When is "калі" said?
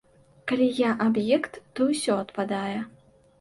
0.51-0.69